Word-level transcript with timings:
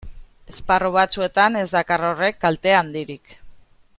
Esparru 0.51 0.89
batzuetan 0.95 1.59
ez 1.61 1.67
dakar 1.75 2.05
horrek 2.09 2.41
kalte 2.47 2.75
handirik. 2.79 3.35